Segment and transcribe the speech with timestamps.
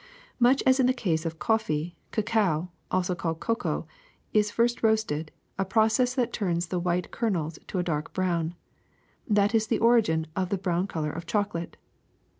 [0.41, 3.85] *^Much as in the case of coffee, cacao (also called cocoa)
[4.33, 8.55] is first roasted, a process that turns the white kernels to a dark brown.
[9.29, 11.77] That is the origin of the brown color of chocolate.